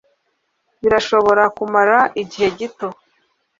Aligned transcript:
Birashobora 0.81 1.43
kumara 1.57 1.99
igihe 2.21 2.47
gito 2.57 2.87